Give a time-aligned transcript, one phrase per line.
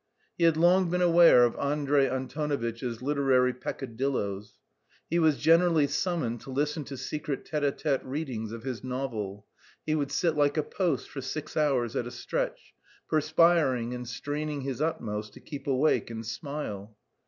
[0.35, 4.55] He had long been aware of Andrey Antonovitch's literary peccadilloes.
[5.07, 9.45] He was generally summoned to listen to secret tête à tête readings of his novel;
[9.85, 12.73] he would sit like a post for six hours at a stretch,
[13.09, 16.97] perspiring and straining his utmost to keep awake and smile.